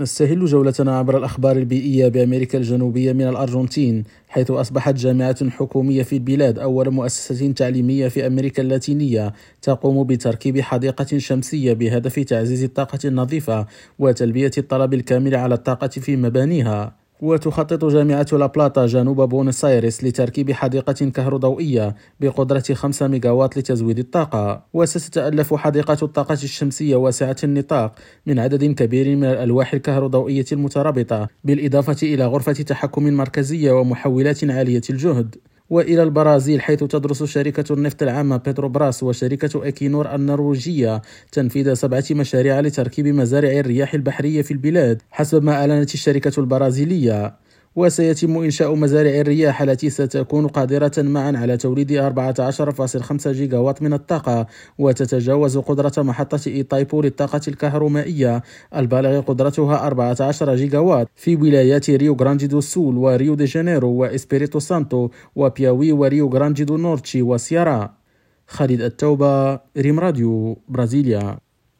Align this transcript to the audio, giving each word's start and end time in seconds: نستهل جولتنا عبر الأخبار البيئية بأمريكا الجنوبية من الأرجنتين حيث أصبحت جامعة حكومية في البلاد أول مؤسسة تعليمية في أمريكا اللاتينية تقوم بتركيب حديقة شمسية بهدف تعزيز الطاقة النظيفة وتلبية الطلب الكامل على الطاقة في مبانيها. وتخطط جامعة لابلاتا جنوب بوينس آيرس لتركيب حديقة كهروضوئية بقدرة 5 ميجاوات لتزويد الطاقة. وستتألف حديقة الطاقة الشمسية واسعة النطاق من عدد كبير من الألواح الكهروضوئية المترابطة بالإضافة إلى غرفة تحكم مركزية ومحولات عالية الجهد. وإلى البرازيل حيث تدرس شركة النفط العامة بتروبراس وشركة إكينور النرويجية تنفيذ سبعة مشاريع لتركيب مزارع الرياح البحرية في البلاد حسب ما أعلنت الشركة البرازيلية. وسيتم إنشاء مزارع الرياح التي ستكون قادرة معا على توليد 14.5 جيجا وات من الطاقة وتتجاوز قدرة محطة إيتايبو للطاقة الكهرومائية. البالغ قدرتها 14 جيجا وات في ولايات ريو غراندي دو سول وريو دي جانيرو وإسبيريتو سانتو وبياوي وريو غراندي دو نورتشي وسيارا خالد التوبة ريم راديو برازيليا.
نستهل 0.00 0.44
جولتنا 0.44 0.98
عبر 0.98 1.18
الأخبار 1.18 1.56
البيئية 1.56 2.08
بأمريكا 2.08 2.58
الجنوبية 2.58 3.12
من 3.12 3.28
الأرجنتين 3.28 4.04
حيث 4.28 4.50
أصبحت 4.50 4.94
جامعة 4.94 5.50
حكومية 5.50 6.02
في 6.02 6.12
البلاد 6.12 6.58
أول 6.58 6.90
مؤسسة 6.90 7.52
تعليمية 7.52 8.08
في 8.08 8.26
أمريكا 8.26 8.62
اللاتينية 8.62 9.32
تقوم 9.62 10.04
بتركيب 10.04 10.60
حديقة 10.60 11.18
شمسية 11.18 11.72
بهدف 11.72 12.18
تعزيز 12.18 12.64
الطاقة 12.64 12.98
النظيفة 13.04 13.66
وتلبية 13.98 14.50
الطلب 14.58 14.94
الكامل 14.94 15.34
على 15.34 15.54
الطاقة 15.54 15.88
في 15.88 16.16
مبانيها. 16.16 16.99
وتخطط 17.22 17.84
جامعة 17.84 18.26
لابلاتا 18.32 18.86
جنوب 18.86 19.20
بوينس 19.28 19.64
آيرس 19.64 20.04
لتركيب 20.04 20.52
حديقة 20.52 20.92
كهروضوئية 20.92 21.94
بقدرة 22.20 22.64
5 22.72 23.08
ميجاوات 23.08 23.58
لتزويد 23.58 23.98
الطاقة. 23.98 24.62
وستتألف 24.72 25.54
حديقة 25.54 25.96
الطاقة 26.02 26.32
الشمسية 26.32 26.96
واسعة 26.96 27.36
النطاق 27.44 27.94
من 28.26 28.38
عدد 28.38 28.64
كبير 28.64 29.16
من 29.16 29.24
الألواح 29.24 29.74
الكهروضوئية 29.74 30.44
المترابطة 30.52 31.28
بالإضافة 31.44 31.96
إلى 32.02 32.26
غرفة 32.26 32.52
تحكم 32.52 33.12
مركزية 33.12 33.72
ومحولات 33.72 34.44
عالية 34.44 34.82
الجهد. 34.90 35.36
وإلى 35.70 36.02
البرازيل 36.02 36.60
حيث 36.60 36.84
تدرس 36.84 37.22
شركة 37.22 37.74
النفط 37.74 38.02
العامة 38.02 38.36
بتروبراس 38.36 39.02
وشركة 39.02 39.68
إكينور 39.68 40.14
النرويجية 40.14 41.02
تنفيذ 41.32 41.74
سبعة 41.74 42.04
مشاريع 42.10 42.60
لتركيب 42.60 43.06
مزارع 43.06 43.50
الرياح 43.50 43.94
البحرية 43.94 44.42
في 44.42 44.50
البلاد 44.50 45.02
حسب 45.10 45.42
ما 45.42 45.52
أعلنت 45.52 45.94
الشركة 45.94 46.40
البرازيلية. 46.40 47.39
وسيتم 47.76 48.38
إنشاء 48.38 48.74
مزارع 48.74 49.10
الرياح 49.10 49.62
التي 49.62 49.90
ستكون 49.90 50.46
قادرة 50.46 50.92
معا 50.98 51.32
على 51.36 51.56
توليد 51.56 51.92
14.5 51.92 53.28
جيجا 53.28 53.58
وات 53.58 53.82
من 53.82 53.92
الطاقة 53.92 54.46
وتتجاوز 54.78 55.58
قدرة 55.58 56.02
محطة 56.02 56.40
إيتايبو 56.46 57.02
للطاقة 57.02 57.40
الكهرومائية. 57.48 58.42
البالغ 58.76 59.20
قدرتها 59.20 59.86
14 59.86 60.54
جيجا 60.54 60.78
وات 60.78 61.08
في 61.16 61.36
ولايات 61.36 61.90
ريو 61.90 62.14
غراندي 62.14 62.46
دو 62.46 62.60
سول 62.60 62.96
وريو 62.96 63.34
دي 63.34 63.44
جانيرو 63.44 63.88
وإسبيريتو 63.88 64.58
سانتو 64.58 65.08
وبياوي 65.36 65.92
وريو 65.92 66.28
غراندي 66.28 66.64
دو 66.64 66.76
نورتشي 66.76 67.22
وسيارا 67.22 67.94
خالد 68.46 68.80
التوبة 68.80 69.60
ريم 69.76 70.00
راديو 70.00 70.58
برازيليا. 70.68 71.38